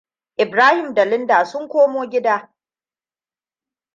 [0.37, 2.51] Ibrahim da Linda sun komo gida.